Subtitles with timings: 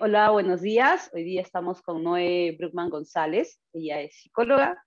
[0.00, 1.10] Hola, buenos días.
[1.14, 3.60] Hoy día estamos con Noé Bruckman González.
[3.72, 4.82] Ella es psicóloga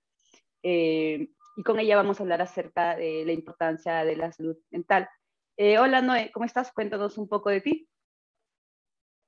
[0.62, 5.09] eh, y con ella vamos a hablar acerca de la importancia de la salud mental.
[5.58, 6.72] Eh, hola, Noé, ¿cómo estás?
[6.74, 7.90] Cuéntanos un poco de ti.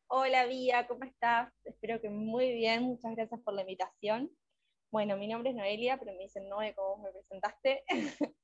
[0.08, 1.52] Hola, Vía, ¿cómo estás?
[1.64, 2.84] Espero que muy bien.
[2.84, 4.30] Muchas gracias por la invitación.
[4.92, 7.84] Bueno, mi nombre es Noelia, pero me dicen Noé, como me presentaste.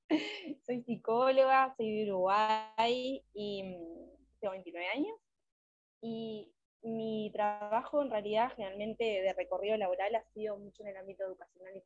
[0.65, 5.19] soy psicóloga, soy de Uruguay y mm, tengo 29 años.
[6.01, 11.23] Y mi trabajo en realidad generalmente de recorrido laboral ha sido mucho en el ámbito
[11.25, 11.81] educacional y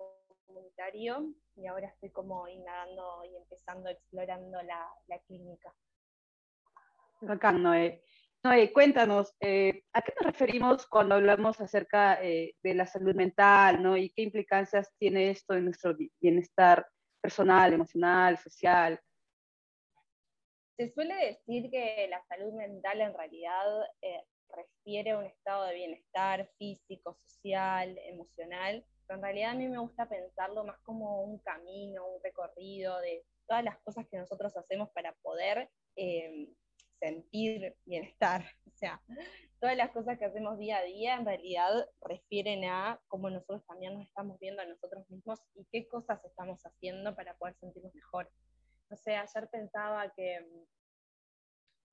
[0.46, 5.74] comunitario y ahora estoy como indagando y empezando explorando la, la clínica.
[7.22, 8.04] Bacán, Noé.
[8.44, 13.84] Noé, cuéntanos, eh, ¿a qué nos referimos cuando hablamos acerca eh, de la salud mental
[13.84, 13.96] ¿no?
[13.96, 16.88] y qué implicancias tiene esto en nuestro bienestar
[17.22, 19.00] personal, emocional, social?
[20.76, 24.24] Se suele decir que la salud mental en realidad eh,
[24.56, 29.80] refiere a un estado de bienestar físico, social, emocional, pero en realidad a mí me
[29.80, 34.90] gusta pensarlo más como un camino, un recorrido de todas las cosas que nosotros hacemos
[34.92, 36.48] para poder eh,
[37.00, 38.46] sentir bienestar.
[38.72, 39.00] O sea,
[39.60, 43.94] todas las cosas que hacemos día a día en realidad refieren a cómo nosotros también
[43.94, 48.32] nos estamos viendo a nosotros mismos y qué cosas estamos haciendo para poder sentirnos mejor.
[48.90, 50.40] No sé, ayer pensaba que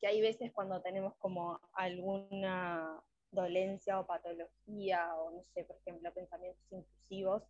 [0.01, 6.13] que hay veces cuando tenemos como alguna dolencia o patología, o no sé, por ejemplo,
[6.15, 7.43] pensamientos intrusivos,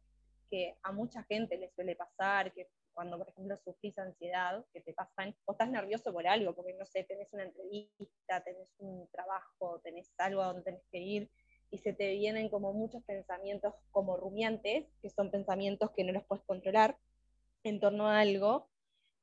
[0.51, 4.93] que a mucha gente le suele pasar, que cuando, por ejemplo, sufrís ansiedad, que te
[4.93, 9.81] pasan, o estás nervioso por algo, porque no sé, tenés una entrevista, tenés un trabajo,
[9.85, 11.31] tenés algo a donde tenés que ir,
[11.71, 16.25] y se te vienen como muchos pensamientos como rumiantes, que son pensamientos que no los
[16.25, 16.99] puedes controlar
[17.63, 18.69] en torno a algo,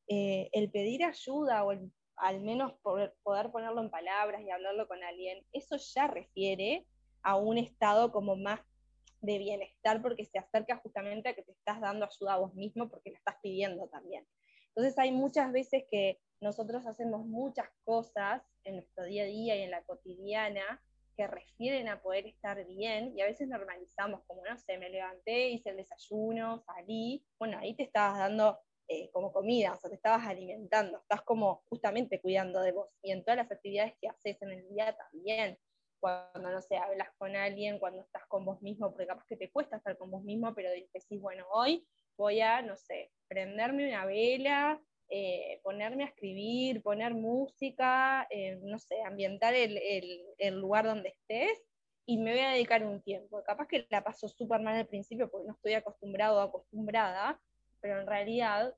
[0.08, 4.88] eh, el pedir ayuda o el al menos poder, poder ponerlo en palabras y hablarlo
[4.88, 6.85] con alguien, eso ya refiere
[7.22, 8.61] a un estado como más
[9.22, 12.89] de bienestar porque se acerca justamente a que te estás dando ayuda a vos mismo
[12.89, 14.25] porque la estás pidiendo también.
[14.69, 19.61] Entonces hay muchas veces que nosotros hacemos muchas cosas en nuestro día a día y
[19.61, 20.81] en la cotidiana
[21.16, 25.50] que refieren a poder estar bien y a veces normalizamos como, no sé, me levanté,
[25.50, 29.96] hice el desayuno, salí, bueno, ahí te estabas dando eh, como comida, o sea, te
[29.96, 32.90] estabas alimentando, estás como justamente cuidando de vos.
[33.01, 35.57] Y en todas las actividades que haces en el día también,
[36.00, 39.50] cuando, no sé, hablas con alguien, cuando estás con vos mismo, porque capaz que te
[39.50, 41.88] cuesta estar con vos mismo, pero decís, bueno, hoy
[42.18, 44.79] voy a, no sé, prenderme una vela,
[45.09, 51.09] eh, ponerme a escribir, poner música, eh, no sé, ambientar el, el, el, lugar donde
[51.09, 51.63] estés
[52.06, 53.44] y me voy a dedicar un tiempo.
[53.44, 57.40] Capaz que la paso súper mal al principio porque no estoy acostumbrado o acostumbrada,
[57.85, 58.73] pero en realidad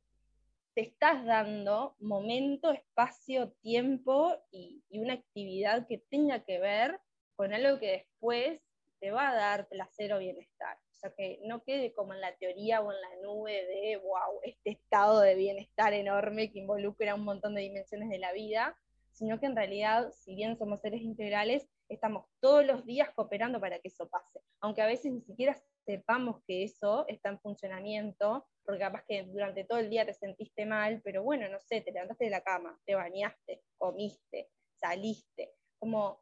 [0.73, 6.99] te estás dando momento, espacio, tiempo y, una actividad que tenga que ver
[7.37, 8.59] con algo que después
[8.99, 10.77] te va a dar placer o bienestar.
[10.93, 14.41] O sea, que no quede como en la teoría o en la nube de, wow,
[14.43, 18.77] este estado de bienestar enorme que involucra un montón de dimensiones de la vida,
[19.13, 23.79] sino que en realidad, si bien somos seres integrales, estamos todos los días cooperando para
[23.79, 24.41] que eso pase.
[24.59, 25.55] Aunque a veces ni siquiera
[25.87, 30.65] sepamos que eso está en funcionamiento, porque capaz que durante todo el día te sentiste
[30.65, 36.21] mal, pero bueno, no sé, te levantaste de la cama, te bañaste, comiste, saliste, como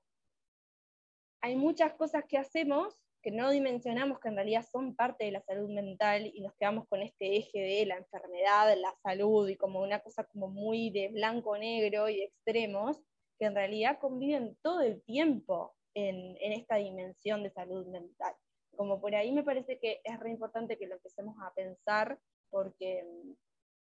[1.41, 5.41] hay muchas cosas que hacemos que no dimensionamos que en realidad son parte de la
[5.41, 9.81] salud mental y nos quedamos con este eje de la enfermedad, la salud y como
[9.81, 13.01] una cosa como muy de blanco-negro y extremos,
[13.39, 18.35] que en realidad conviven todo el tiempo en, en esta dimensión de salud mental
[18.75, 22.19] como por ahí me parece que es re importante que lo empecemos a pensar,
[22.49, 23.31] porque mm,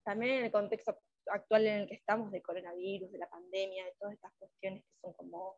[0.03, 3.93] también en el contexto actual en el que estamos de coronavirus, de la pandemia, de
[3.99, 5.57] todas estas cuestiones que son como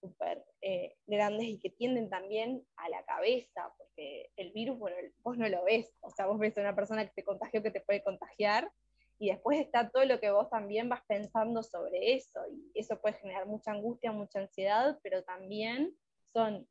[0.00, 5.36] súper eh, grandes y que tienden también a la cabeza, porque el virus, bueno, vos
[5.36, 7.80] no lo ves, o sea, vos ves a una persona que te contagió, que te
[7.80, 8.70] puede contagiar,
[9.18, 13.16] y después está todo lo que vos también vas pensando sobre eso, y eso puede
[13.16, 15.94] generar mucha angustia, mucha ansiedad, pero también
[16.32, 16.66] son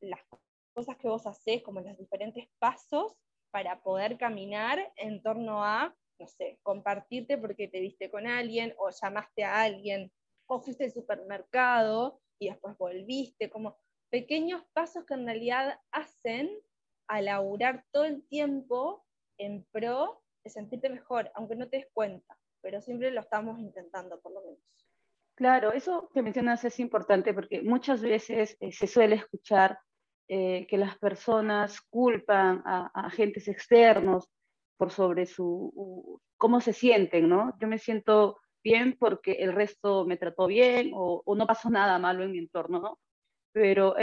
[0.00, 0.20] las
[0.72, 3.14] cosas que vos haces, como los diferentes pasos
[3.50, 8.90] para poder caminar en torno a, no sé, compartirte porque te viste con alguien o
[8.90, 10.10] llamaste a alguien
[10.46, 13.76] o fuiste al supermercado y después volviste, como
[14.10, 16.50] pequeños pasos que en realidad hacen
[17.08, 19.04] a laburar todo el tiempo
[19.38, 24.20] en pro de sentirte mejor, aunque no te des cuenta, pero siempre lo estamos intentando
[24.20, 24.60] por lo menos.
[25.34, 29.78] Claro, eso que mencionas es importante porque muchas veces eh, se suele escuchar
[30.34, 34.30] eh, que las personas culpan a, agentes externos
[34.78, 37.52] por sobre su, cómo se sienten, ¿no?
[37.60, 42.24] Yo me siento bien porque el resto me trató bien o, no pasó nada malo
[42.24, 42.98] en mi entorno, ¿no?
[43.52, 43.94] pero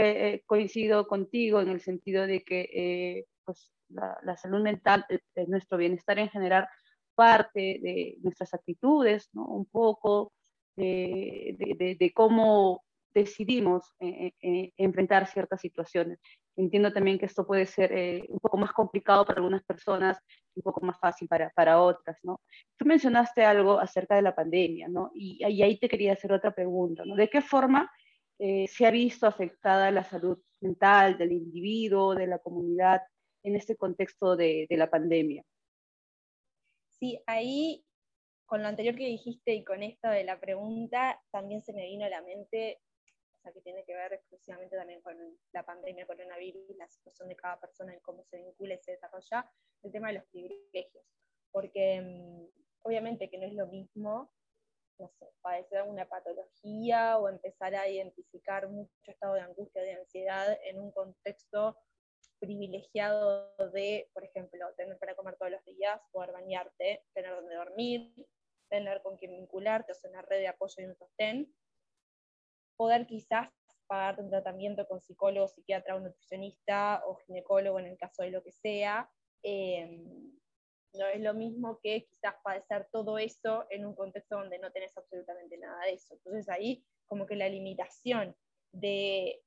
[0.45, 5.07] coincido contigo en el sentido de que pues, la, salud mental,
[5.47, 6.67] nuestro bienestar en general,
[7.15, 9.45] parte de nuestras actitudes, ¿no?
[9.47, 10.31] Un poco
[10.75, 12.83] de, de, de cómo
[13.13, 16.19] decidimos eh, eh, enfrentar ciertas situaciones.
[16.56, 20.17] Entiendo también que esto puede ser eh, un poco más complicado para algunas personas,
[20.56, 22.41] un poco más fácil para, para otras, ¿no?
[22.77, 25.11] Tú mencionaste algo acerca de la pandemia, ¿no?
[25.13, 27.15] Y, ahí te quería hacer otra pregunta, ¿no?
[27.15, 27.91] ¿De qué forma
[28.38, 33.01] se ha visto afectada la salud mental del individuo, de la comunidad,
[33.44, 35.44] en este contexto de, de la pandemia?
[36.88, 37.83] Sí, ahí
[38.50, 42.06] con lo anterior que dijiste y con esto de la pregunta, también se me vino
[42.06, 42.79] a la mente
[43.49, 45.15] o sea, que tiene que ver exclusivamente también con
[45.53, 49.49] la pandemia, coronavirus, la situación de cada persona en cómo se vincula y se desarrolla,
[49.83, 51.03] el tema de los privilegios.
[51.51, 52.47] Porque mm,
[52.83, 54.31] obviamente que no es lo mismo,
[54.99, 60.57] no sé, padecer una patología o empezar a identificar mucho estado de angustia, de ansiedad
[60.65, 61.77] en un contexto
[62.39, 68.13] privilegiado de, por ejemplo, tener para comer todos los días, poder bañarte, tener donde dormir,
[68.69, 71.53] tener con quién vincularte, o sea, una red de apoyo y un sostén,
[72.79, 73.49] poder quizás
[73.87, 78.41] pagar un tratamiento con psicólogo, psiquiatra o nutricionista o ginecólogo en el caso de lo
[78.41, 79.11] que sea.
[79.43, 80.31] Em,
[80.93, 84.95] no es lo mismo que quizás padecer todo eso en un contexto donde no tenés
[84.95, 86.13] absolutamente nada de eso.
[86.13, 88.33] Entonces ahí como que la limitación
[88.71, 89.43] de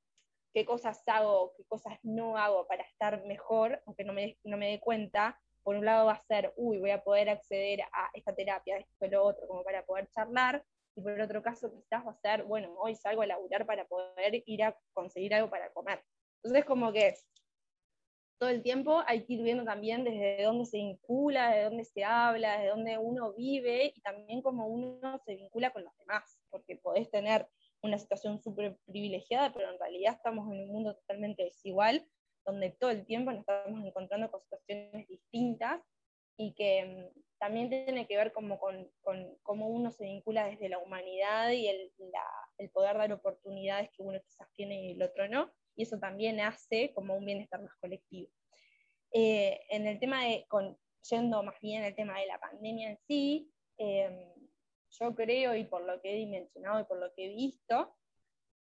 [0.53, 4.79] qué cosas hago, qué cosas no hago para estar mejor, aunque no me, no dé
[4.79, 8.77] cuenta, por un lado va a ser, uy, voy a poder acceder a esta terapia,
[8.77, 10.63] esto, lo otro, como para poder charlar,
[10.95, 14.43] y por otro caso quizás va a ser, bueno, hoy salgo a laburar para poder
[14.45, 16.03] ir a conseguir algo para comer.
[16.43, 17.15] Entonces como que
[18.39, 22.03] todo el tiempo hay que ir viendo también desde dónde se vincula, de dónde se
[22.03, 26.75] habla, de dónde uno vive y también cómo uno se vincula con los demás, porque
[26.75, 27.47] podés tener
[27.81, 32.05] una situación súper privilegiada, pero en realidad estamos en un mundo totalmente desigual,
[32.45, 35.81] donde todo el tiempo nos estamos encontrando con situaciones distintas
[36.37, 38.89] y que mm, también tiene que ver como con,
[39.41, 41.91] cómo uno se vincula desde la humanidad y el,
[42.57, 46.39] el, poder dar oportunidades que uno quizás tiene y el otro no, y eso también
[46.39, 48.31] hace como un bienestar más colectivo.
[49.11, 50.45] Eh, en el tema de,
[51.09, 54.31] yendo más bien al tema de la pandemia en sí, eh,
[54.91, 57.93] yo creo, y por lo que he dimensionado y por lo que he visto,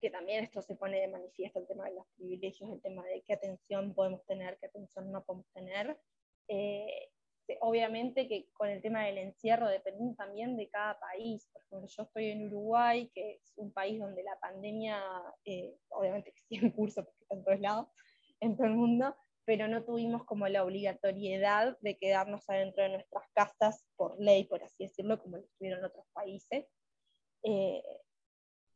[0.01, 3.23] que también esto se pone de manifiesto el tema de los privilegios, el tema de
[3.23, 5.97] qué atención podemos tener, qué atención no podemos tener,
[6.49, 7.11] eh,
[7.61, 11.49] obviamente que con el tema del encierro depende también de cada país.
[11.53, 15.03] Por ejemplo, yo estoy en Uruguay, que es un país donde la pandemia,
[15.45, 17.89] eh, obviamente que sigue en curso porque está en todos lados,
[18.41, 23.25] en todo el mundo, pero no tuvimos como la obligatoriedad de quedarnos adentro de nuestras
[23.35, 26.67] casas por ley, por así decirlo, como lo tuvieron otros países.
[27.43, 27.83] Eh,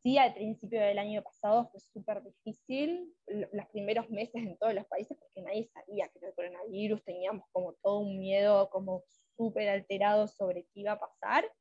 [0.07, 4.87] Sí, al principio del año pasado fue súper difícil, los primeros meses en todos los
[4.87, 9.03] países, porque nadie sabía que era el coronavirus, teníamos como todo un miedo como
[9.37, 11.53] súper alterado sobre qué iba a pasar.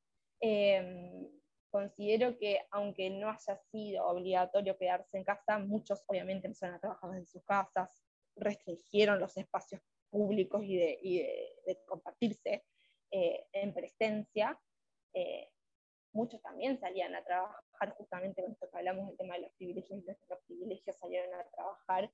[0.42, 1.28] Em,
[1.72, 7.16] considero que aunque no haya sido obligatorio quedarse en casa, muchos obviamente empezaron a trabajar
[7.16, 8.06] en sus casas,
[8.36, 9.82] restringieron los espacios
[10.12, 12.64] públicos y de, compartirse
[13.10, 14.62] eh, en presencia.
[15.16, 15.50] Eh,
[16.14, 17.65] muchos también salían a trabajar,
[17.98, 22.12] justamente con esto que hablamos del tema de los privilegios, los privilegios salieron a trabajar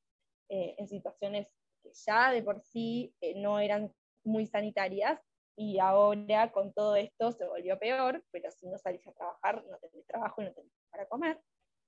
[0.50, 1.48] eh, en situaciones
[1.82, 5.20] que ya de por sí eh, no eran muy sanitarias,
[5.56, 9.78] y ahora con todo esto se volvió peor, pero si no salís a trabajar, no
[9.78, 11.40] tenés trabajo y no tenés para comer.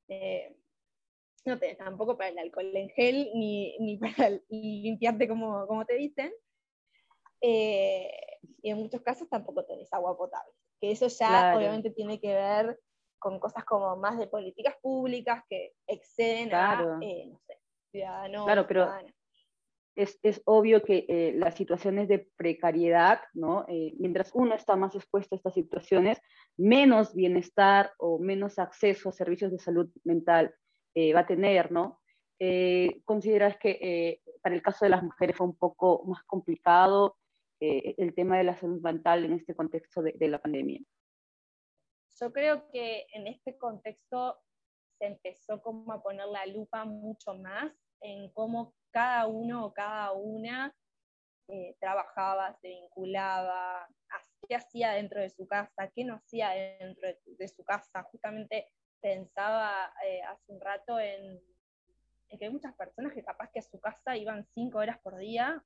[0.09, 0.55] Eh,
[1.45, 5.95] no tenés tampoco para el alcohol en gel, ni, ni para limpiarte como, como te
[5.95, 6.31] dicen.
[7.41, 10.53] y en muchos casos tampoco tenés agua potable
[10.83, 12.77] que eso ya obviamente tiene que ver
[13.23, 17.57] con cosas como más de políticas públicas que exceden a, eh, no sé,
[17.89, 18.43] ciudadanos.
[18.43, 18.89] Claro, pero
[19.95, 23.65] es, es, obvio que eh, las situaciones de precariedad, ¿no?
[23.69, 26.19] Eh, mientras uno está más expuesto a estas situaciones,
[26.57, 30.53] menos bienestar o menos acceso a servicios de salud mental
[31.15, 32.01] va a tener, ¿no?
[33.03, 37.17] ¿Consideras que para el caso de las mujeres fue un poco más complicado?
[37.59, 40.81] El tema de la salud mental en este contexto de, la pandemia?
[42.19, 44.39] Yo creo que en este contexto
[44.97, 50.11] se empezó como a poner la lupa mucho más en cómo cada uno o cada
[50.11, 50.75] una
[51.47, 53.89] eh, trabajaba, se vinculaba,
[54.47, 58.03] qué hacía dentro de su casa, qué no hacía dentro de, su casa.
[58.03, 58.69] Justamente
[59.01, 61.41] pensaba eh, hace un rato en,
[62.29, 65.17] en, que hay muchas personas que capaz que a su casa iban cinco horas por
[65.17, 65.63] día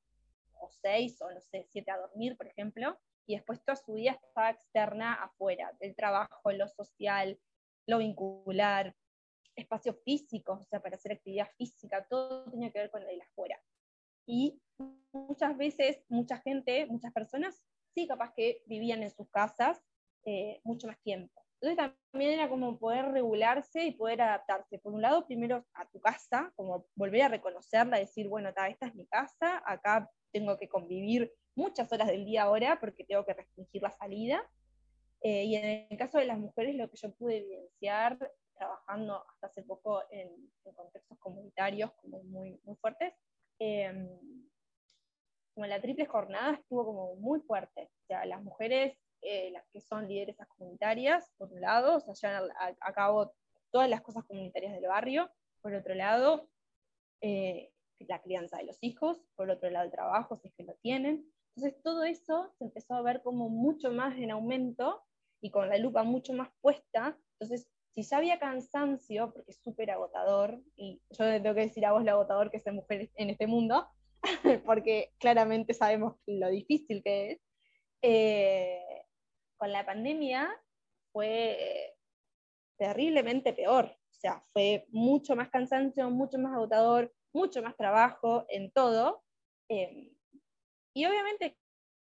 [0.59, 4.11] o seis, o no sé, siete a dormir, por ejemplo, y después toda su vida
[4.11, 7.39] estaba externa afuera, del trabajo, lo social,
[7.85, 8.95] lo vincular,
[9.55, 13.61] espacios físicos, o sea, para hacer actividad física, todo tenía que ver con el afuera.
[14.25, 14.61] Y
[15.11, 19.81] muchas veces, mucha gente, muchas personas, sí, capaz que vivían en sus casas
[20.25, 21.43] eh, mucho más tiempo.
[21.59, 24.77] Entonces también era como poder regularse y poder adaptarse.
[24.77, 28.95] Por un lado, primero a tu casa, como volver a reconocerla, decir, bueno, esta es
[28.95, 33.81] mi casa, acá tengo que convivir muchas horas del día ahora porque tengo que restringir
[33.81, 34.41] la salida.
[35.21, 38.17] Eh, y en el caso de las mujeres, lo que yo pude evidenciar
[38.55, 40.29] trabajando hasta hace poco en,
[40.75, 43.13] contextos comunitarios como muy, muy fuertes,
[43.59, 44.07] em,
[45.53, 47.89] como la triple jornada estuvo como muy fuerte.
[48.03, 52.13] O sea, las mujeres, eh, las que son lideresas comunitarias, por un lado, o sea,
[52.13, 53.33] llevan a, cabo
[53.71, 56.47] todas las cosas comunitarias del barrio, por otro lado,
[57.21, 60.75] eh, la crianza de los hijos, por otro lado el trabajo, si es que lo
[60.75, 61.25] tienen.
[61.57, 65.01] Entonces todo eso se empezó a ver como mucho más en aumento
[65.41, 67.17] y con la lupa mucho más puesta.
[67.33, 71.93] Entonces, si ya había cansancio, porque es súper agotador, y yo tengo que decir a
[71.93, 73.87] vos lo agotador que es ser mujer en este mundo,
[74.67, 77.39] porque claramente sabemos lo difícil que es,
[78.03, 79.05] eh,
[79.57, 80.55] con la pandemia
[81.11, 81.95] fue
[82.77, 83.85] terriblemente peor.
[83.85, 89.23] O sea, fue mucho más cansancio, mucho más agotador, mucho más trabajo en todo.
[89.69, 90.16] Em,
[90.97, 91.55] y obviamente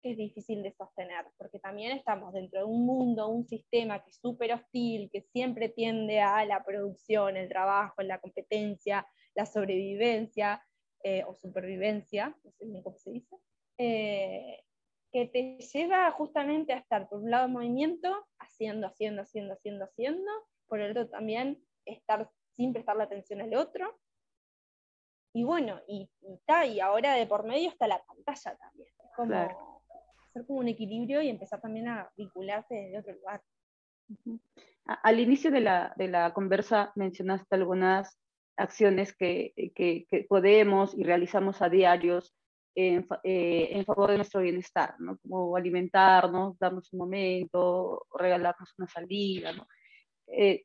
[0.03, 4.17] es difícil de sostener, porque también estamos dentro de un mundo, un sistema que es
[4.17, 10.67] súper hostil, que siempre tiende a la producción, el trabajo, la competencia, la sobrevivencia
[11.05, 13.37] eh, o supervivencia, no sé bien cómo se dice,
[13.77, 14.65] eh,
[15.13, 19.85] que te lleva justamente a estar por un lado en movimiento, haciendo, haciendo, haciendo, haciendo,
[19.85, 20.31] haciendo,
[20.69, 24.01] por el otro también estar sin prestarle atención al otro,
[25.33, 28.89] y bueno, y, y, ahora de por medio está la pantalla también.
[29.05, 29.35] Es como
[30.31, 33.43] hacer como un equilibrio y empezar también a vincularse desde otro lugar.
[34.87, 38.19] Al inicio de la, de la conversa mencionaste algunas
[38.57, 42.35] acciones que, que, que, podemos y realizamos a diarios
[42.75, 45.19] en, eh, en, favor de nuestro bienestar, ¿no?
[45.19, 49.53] como alimentarnos, darnos un momento, regalarnos una salida.
[49.53, 49.67] ¿no?
[50.27, 50.65] Eh,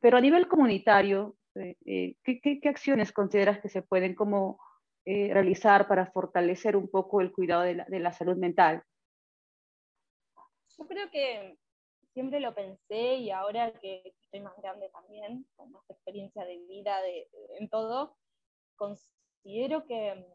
[0.00, 4.60] pero a nivel comunitario, eh, eh, ¿qué, acciones consideras que se pueden como
[5.04, 8.82] eh, realizar para fortalecer un poco el cuidado de la, salud mental?
[10.78, 11.58] Yo creo que
[12.12, 16.98] siempre lo pensé y ahora que estoy más grande también, con más experiencia de vida
[17.58, 18.16] en todo,
[18.76, 20.26] considero que,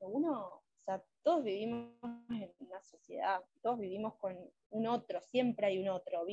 [0.00, 1.92] uno, o sea, todos vivimos
[2.30, 4.36] en una sociedad, todos vivimos con
[4.70, 6.24] un otro, siempre hay un otro,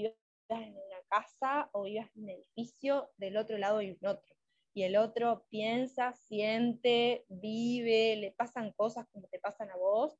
[0.50, 4.36] en una casa o vivas en un edificio, del otro lado hay un otro.
[4.76, 10.18] Y el otro piensa, siente, vive, le pasan cosas como te pasan a vos.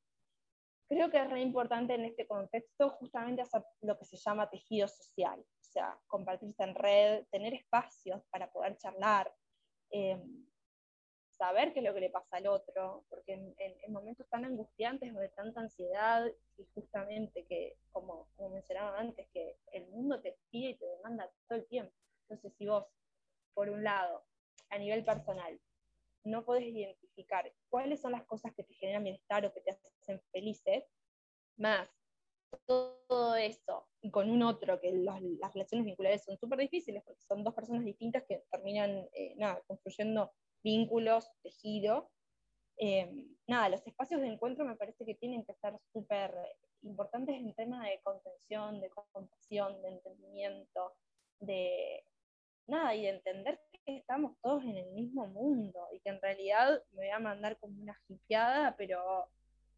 [0.88, 4.86] Creo que es re importante en este contexto justamente hacer lo que se llama tejido
[4.86, 9.34] social, o sea, compartirse en red, tener espacios para poder charlar,
[9.90, 10.22] eh,
[11.44, 15.18] saber qué es lo que le pasa al otro, porque en, momentos tan angustiantes o
[15.18, 20.76] de tanta ansiedad, y justamente que, como, mencionaba antes, que el mundo te pide y
[20.76, 21.92] te demanda todo el tiempo.
[22.22, 22.86] Entonces, si vos,
[23.52, 24.24] por un lado,
[24.70, 25.60] a nivel personal,
[26.24, 30.22] no podés identificar cuáles son las cosas que te generan bienestar o que te hacen
[30.32, 30.84] felices,
[31.56, 31.90] más
[32.66, 37.44] todo eso, y con un otro, que las relaciones vinculares son súper difíciles, porque son
[37.44, 40.32] dos personas distintas que terminan eh, nada, construyendo
[40.64, 42.10] vínculos, tejido.
[42.78, 43.08] Eh,
[43.46, 46.34] nada, los espacios de encuentro me parece que tienen que ser súper
[46.82, 50.92] importantes en tema de contención, de compasión, de entendimiento,
[51.38, 52.04] de
[52.66, 56.82] nada, y de entender que estamos todos en el mismo mundo y que en realidad
[56.92, 59.28] me voy a mandar como una jipeada, pero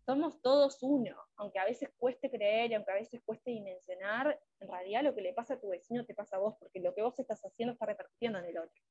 [0.05, 5.02] somos todos uno, aunque a veces cueste creer aunque a veces cueste dimensionar, en realidad
[5.02, 7.19] lo que le pasa a tu vecino te pasa a vos, porque lo que vos
[7.19, 8.83] estás haciendo está repercutiendo en el otro.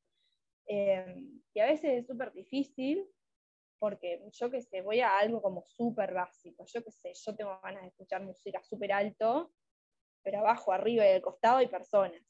[0.67, 3.07] Em, y a veces es súper difícil
[3.79, 7.59] porque yo que sé, voy a algo como súper básico, yo que sé, yo tengo
[7.61, 9.51] ganas de escuchar música súper alto,
[10.23, 12.21] pero abajo, arriba y al costado hay personas.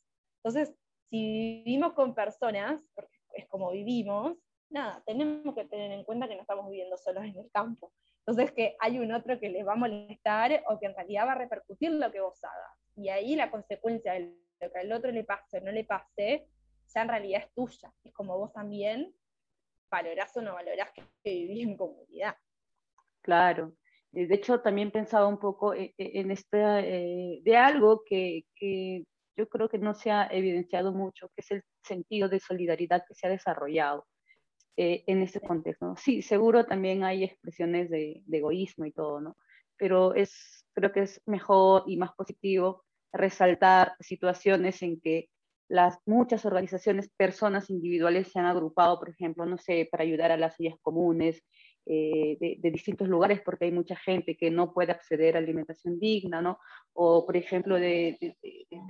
[0.43, 0.75] Entonces,
[1.09, 4.37] si vivimos con personas, porque es como vivimos,
[4.69, 7.93] nada, tenemos que tener en cuenta que no estamos viviendo solos en el campo.
[8.25, 11.33] Entonces, que hay un otro que les va a molestar o que en realidad va
[11.33, 12.79] a repercutir lo que vos hagas.
[12.95, 16.47] Y ahí la consecuencia de lo que al otro le pase o no le pase
[16.93, 17.93] ya en realidad es tuya.
[18.03, 19.13] Es como vos también
[19.89, 22.35] valorás o no valorás que, vivís en comunidad.
[23.21, 23.73] Claro.
[24.13, 26.57] Eh, de hecho, también pensaba un poco eh, eh, en este,
[27.43, 29.03] de algo que, que,
[29.37, 33.15] yo creo que no se ha evidenciado mucho, que es el sentido de solidaridad que
[33.15, 34.05] se ha desarrollado
[34.77, 35.95] en este contexto.
[35.97, 39.37] Sí, seguro también hay expresiones de, de, egoísmo y todo, ¿no?
[39.77, 45.29] Pero es, creo que es mejor y más positivo resaltar situaciones en que
[45.67, 50.37] las muchas organizaciones, personas individuales se han agrupado, por ejemplo, no sé, para ayudar a
[50.37, 51.43] las ollas comunes
[51.87, 56.41] eh, de, distintos lugares, porque hay mucha gente que no puede acceder a alimentación digna,
[56.41, 56.59] ¿no?
[56.93, 58.17] O, por ejemplo, de,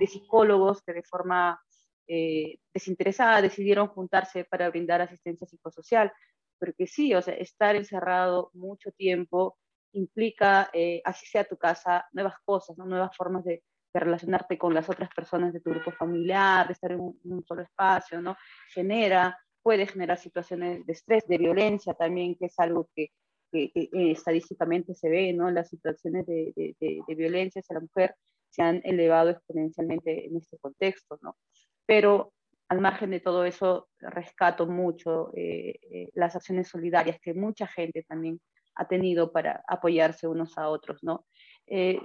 [0.06, 1.60] psicólogos que de forma
[2.08, 6.12] eh, desinteresada decidieron juntarse para brindar asistencia psicosocial.
[6.58, 9.58] Porque sí, o sea, estar encerrado mucho tiempo
[9.92, 13.62] implica, eh, así sea tu casa, nuevas cosas, nuevas formas de,
[14.00, 18.20] relacionarte con las otras personas de tu grupo familiar, de estar en un, solo espacio,
[18.20, 18.36] ¿no?
[18.72, 23.08] Genera, puede generar situaciones de estrés, de violencia también, que es algo que,
[23.50, 25.50] que, estadísticamente se ve, ¿no?
[25.50, 28.14] Las situaciones de, de, de, violencia hacia la mujer
[28.50, 31.36] se han elevado exponencialmente en este contexto, ¿no?
[31.84, 32.32] Pero
[32.68, 38.04] al margen de todo eso, rescato mucho eh, eh, las acciones solidarias que mucha gente
[38.08, 38.40] también
[38.74, 41.26] ha tenido para apoyarse unos a otros, ¿no?
[41.66, 42.00] Eh,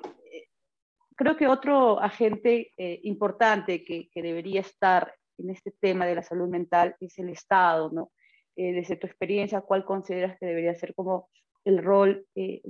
[1.24, 2.74] creo que otro agente
[3.04, 7.90] importante que, que, debería estar en este tema de la salud mental es el Estado,
[7.92, 8.12] ¿no?
[8.56, 11.30] desde tu experiencia, ¿cuál consideras que debería ser como
[11.64, 12.62] el rol de,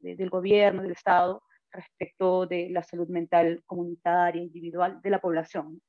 [0.00, 5.80] del gobierno, del Estado, respecto de la salud mental comunitaria, individual de la población?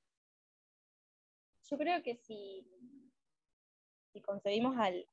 [1.72, 2.68] yo creo que si,
[4.12, 5.08] si concebimos al,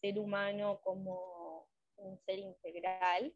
[0.00, 3.32] ser humano como un ser integral,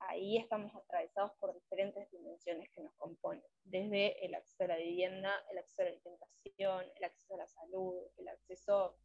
[0.00, 5.32] ahí estamos atravesados por diferentes dimensiones que nos componen, desde el acceso a la vivienda,
[5.50, 8.96] el acceso a la alimentación, el acceso a la salud, el acceso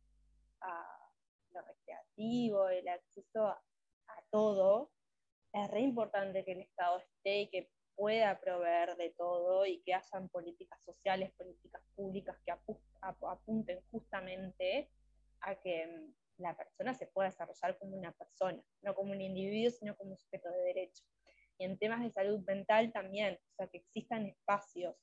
[0.62, 1.12] a
[1.54, 3.62] lo recreativo, el acceso a,
[4.32, 4.92] todo.
[5.54, 9.94] Es re importante que el Estado esté y que pueda proveer de todo y que
[9.94, 12.54] hayan políticas sociales, políticas públicas que
[13.02, 14.90] apunten justamente
[15.42, 19.96] a que la persona se pueda desarrollar como una persona, no como un individuo, sino
[19.96, 21.04] como un sujeto de derecho.
[21.58, 24.96] Y en temas de salud mental también, o sea, que existan espacios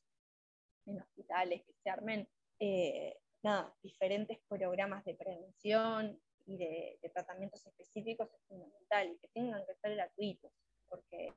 [0.86, 8.32] en hospitales, que se armen eh, nada, diferentes programas de prevención y de, tratamientos específicos
[8.32, 10.52] es fundamental y que tengan que ser gratuitos,
[10.88, 11.32] porque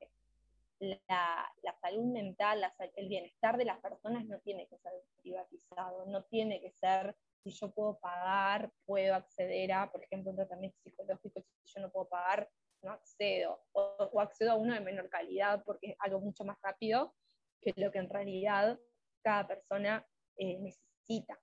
[0.78, 2.62] la, salud mental,
[2.96, 4.92] el bienestar de las personas no tiene que ser
[5.22, 10.36] privatizado, no tiene que ser, si yo puedo pagar, puedo acceder a, por ejemplo, un
[10.36, 12.48] tratamiento psicológico, si yo no puedo pagar,
[12.82, 17.14] no accedo, o, accedo a uno de menor calidad porque es algo mucho más rápido
[17.60, 18.78] que lo que en realidad
[19.22, 21.40] cada persona eh, necesita.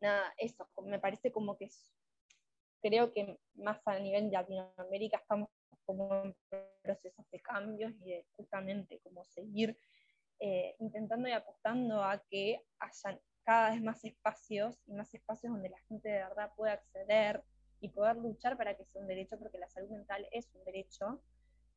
[0.00, 1.68] Nada, eso, me parece como que
[2.82, 5.48] creo que más a nivel de Latinoamérica estamos
[5.84, 6.36] como en
[6.82, 9.78] procesos de cambios y de justamente como seguir
[10.40, 15.68] eh, intentando y apostando a que hayan cada vez más espacios y más espacios donde
[15.68, 17.44] la gente de verdad pueda acceder
[17.80, 21.22] y poder luchar para que sea un derecho, porque la salud mental es un derecho,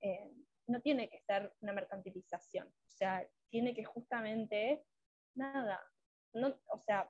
[0.01, 0.31] eh,
[0.65, 4.83] no tiene que ser una mercantilización, o sea, tiene que justamente,
[5.35, 5.79] nada,
[6.33, 7.07] no, o sea,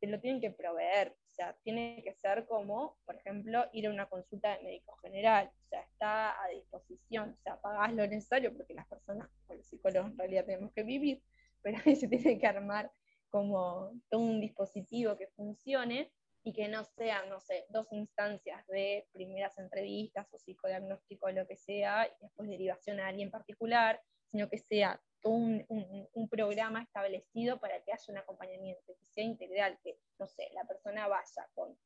[0.00, 3.90] te lo tienen que proveer, o sea, tiene que ser como, por ejemplo, ir a
[3.90, 8.56] una consulta de médico general, o sea, está a disposición, o sea, pagás lo necesario
[8.56, 11.22] porque las personas, los psicólogos en realidad tenemos que vivir,
[11.60, 12.90] pero ahí se tiene que armar
[13.30, 16.12] como todo un dispositivo que funcione
[16.42, 21.46] y que no sean, no sé, dos instancias de primeras entrevistas o psicodiagnóstico o lo
[21.46, 27.60] que sea, y después derivación a alguien particular, sino que sea un, un, programa establecido
[27.60, 31.76] para que haya un acompañamiento, que sea integral, que, no sé, la persona vaya con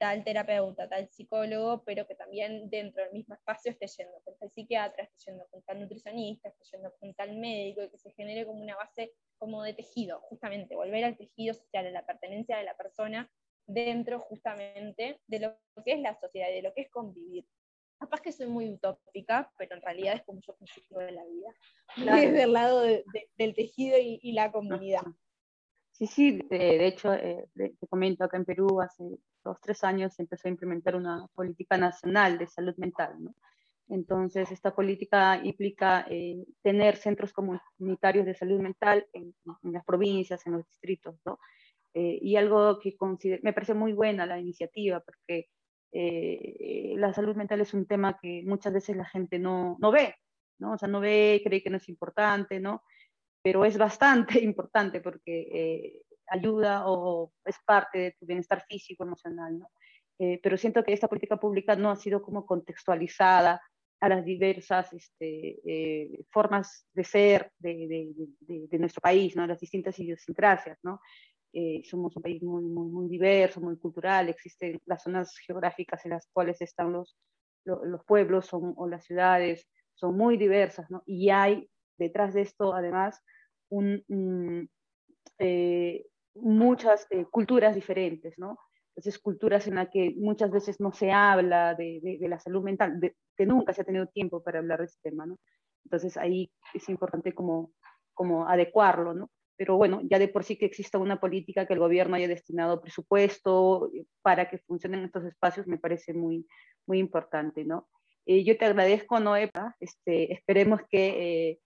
[0.00, 4.50] tal terapeuta, tal psicólogo, pero que también dentro del mismo espacio esté yendo con tal
[4.50, 8.46] psiquiatra, esté yendo con tal nutricionista, esté yendo con tal médico, y que se genere
[8.46, 12.64] como una base como de tejido, justamente, volver al tejido social, a la pertenencia de
[12.64, 13.30] la persona
[13.66, 17.44] dentro justamente de lo que es la sociedad, de lo que es convivir.
[17.98, 21.54] Capaz que soy muy utópica, pero en realidad es como yo consigo de la vida,
[22.36, 25.02] desde el lado del tejido y, la comunidad.
[26.00, 29.04] Sí, sí, de, hecho, eh, te comento acá en Perú, hace
[29.44, 33.34] dos, tres años se empezó a implementar una política nacional de salud mental, ¿no?
[33.86, 40.54] Entonces, esta política implica eh, tener centros comunitarios de salud mental en, las provincias, en
[40.54, 41.38] los distritos, ¿no?
[41.92, 42.96] Eh, y algo que
[43.42, 45.48] me parece muy buena la iniciativa, porque
[45.92, 50.14] eh, la salud mental es un tema que muchas veces la gente no, no ve,
[50.58, 50.72] ¿no?
[50.72, 52.82] O sea, no ve, cree que no es importante, ¿no?
[53.42, 59.58] Pero es bastante importante porque eh, ayuda o es parte de tu bienestar físico, emocional,
[59.58, 59.70] ¿no?
[60.18, 63.62] Eh, pero siento que esta política pública no ha sido como contextualizada
[64.00, 69.46] a las diversas este, formas de ser de, de, de, nuestro país, ¿no?
[69.46, 70.78] las distintas idiosincrasias.
[70.82, 71.00] ¿no?
[71.52, 76.12] Eh, somos un país muy, muy, muy, diverso, muy cultural, existen las zonas geográficas en
[76.12, 77.16] las cuales están los,
[77.64, 81.02] los, pueblos son, o las ciudades, son muy diversas, ¿no?
[81.06, 81.68] Y hay
[82.00, 83.22] detrás de esto, además,
[85.38, 88.58] eh, muchas eh, culturas diferentes, ¿no?
[88.96, 92.98] Entonces, culturas en las que muchas veces no se habla de, de, la salud mental,
[93.00, 95.38] de, que nunca se ha tenido tiempo para hablar de este tema, ¿no?
[95.84, 97.72] Entonces, ahí es importante como,
[98.14, 99.30] como adecuarlo, ¿no?
[99.56, 102.80] Pero bueno, ya de por sí que exista una política que el gobierno haya destinado
[102.80, 103.90] presupuesto
[104.22, 106.46] para que funcionen estos espacios me parece muy,
[106.86, 107.88] muy importante, ¿no?
[108.26, 111.58] Eh, yo te agradezco, Noé, este, esperemos que,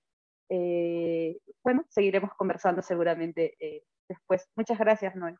[0.54, 3.56] eh, eh, bueno, seguiremos conversando seguramente
[4.08, 4.48] después.
[4.54, 5.36] Muchas gracias, Noé.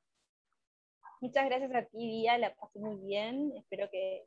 [1.21, 4.27] Muchas gracias a ti, Día, la pasé muy bien, espero que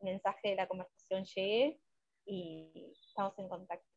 [0.00, 1.80] el mensaje de la conversación llegue
[2.24, 3.89] y estamos en contacto.